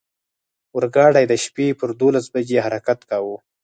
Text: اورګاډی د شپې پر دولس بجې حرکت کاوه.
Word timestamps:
اورګاډی 0.75 1.25
د 1.27 1.33
شپې 1.43 1.67
پر 1.79 1.89
دولس 2.01 2.25
بجې 2.33 2.57
حرکت 2.65 2.99
کاوه. 3.09 3.35